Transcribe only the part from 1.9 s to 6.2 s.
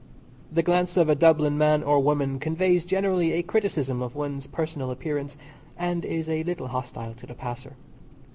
woman conveys generally a criticism of one's personal appearance, and